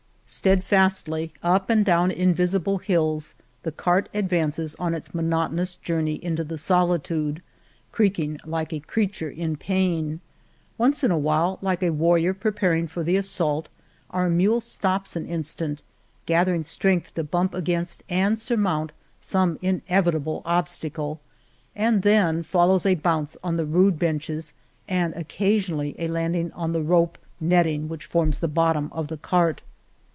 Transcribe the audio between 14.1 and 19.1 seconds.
our mule stops an instant, gathering strength to bump against and surmount